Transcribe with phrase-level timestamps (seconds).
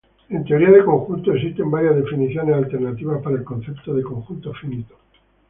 [0.31, 4.95] En teoría de conjuntos existen varias definiciones alternativas para el concepto de conjunto finito.